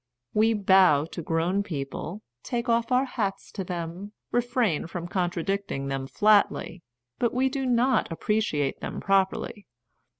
[0.33, 6.07] We bow to grown people, take off our hats to them, refrain from contradicting them
[6.07, 6.81] flatly,
[7.19, 9.67] but we do not appreciate them properly.